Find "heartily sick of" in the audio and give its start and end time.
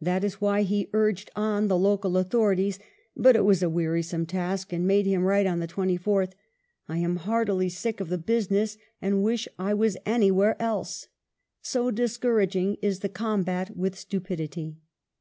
7.16-8.08